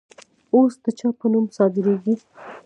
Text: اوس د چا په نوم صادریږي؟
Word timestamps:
اوس 0.55 0.73
د 0.83 0.85
چا 0.99 1.09
په 1.19 1.25
نوم 1.31 1.45
صادریږي؟ 1.57 2.15